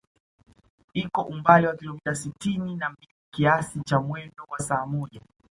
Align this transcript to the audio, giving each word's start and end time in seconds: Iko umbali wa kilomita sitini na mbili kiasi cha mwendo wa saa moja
Iko 0.93 1.21
umbali 1.21 1.65
wa 1.67 1.75
kilomita 1.75 2.15
sitini 2.15 2.75
na 2.75 2.89
mbili 2.89 3.07
kiasi 3.31 3.79
cha 3.85 3.99
mwendo 3.99 4.43
wa 4.49 4.59
saa 4.59 4.85
moja 4.85 5.21